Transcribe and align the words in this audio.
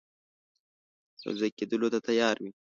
یو 1.23 1.31
ځای 1.39 1.51
کېدلو 1.57 1.87
ته 1.93 1.99
تیار 2.07 2.35
وي. 2.43 2.51